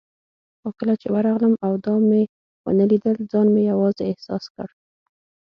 [0.59, 2.21] خو کله چې ورغلم او دا مې
[2.65, 4.67] ونه لیدل، ځان مې یوازې احساس کړ.